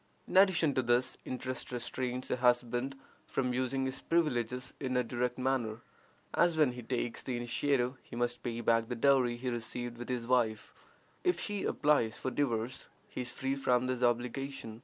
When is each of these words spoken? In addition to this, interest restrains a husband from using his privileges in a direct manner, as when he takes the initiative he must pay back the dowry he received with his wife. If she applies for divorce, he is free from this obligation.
In 0.27 0.35
addition 0.35 0.73
to 0.73 0.81
this, 0.81 1.15
interest 1.25 1.71
restrains 1.71 2.31
a 2.31 2.37
husband 2.37 2.95
from 3.27 3.53
using 3.53 3.85
his 3.85 4.01
privileges 4.01 4.73
in 4.79 4.97
a 4.97 5.03
direct 5.03 5.37
manner, 5.37 5.81
as 6.33 6.57
when 6.57 6.71
he 6.71 6.81
takes 6.81 7.21
the 7.21 7.37
initiative 7.37 7.97
he 8.01 8.15
must 8.15 8.41
pay 8.41 8.61
back 8.61 8.87
the 8.87 8.95
dowry 8.95 9.37
he 9.37 9.49
received 9.51 9.99
with 9.99 10.09
his 10.09 10.25
wife. 10.25 10.73
If 11.23 11.39
she 11.39 11.65
applies 11.65 12.17
for 12.17 12.31
divorce, 12.31 12.87
he 13.09 13.21
is 13.21 13.31
free 13.31 13.55
from 13.55 13.85
this 13.85 14.01
obligation. 14.01 14.79